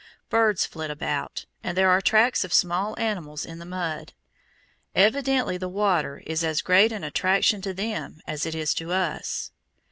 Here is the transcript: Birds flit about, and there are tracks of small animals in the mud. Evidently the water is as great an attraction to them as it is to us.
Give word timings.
Birds 0.31 0.65
flit 0.65 0.89
about, 0.89 1.45
and 1.63 1.77
there 1.77 1.91
are 1.91 2.01
tracks 2.01 2.43
of 2.43 2.51
small 2.51 2.99
animals 2.99 3.45
in 3.45 3.59
the 3.59 3.67
mud. 3.67 4.13
Evidently 4.95 5.57
the 5.59 5.69
water 5.69 6.23
is 6.25 6.43
as 6.43 6.63
great 6.63 6.91
an 6.91 7.03
attraction 7.03 7.61
to 7.61 7.71
them 7.71 8.19
as 8.25 8.47
it 8.47 8.55
is 8.55 8.73
to 8.73 8.91
us. 8.93 9.51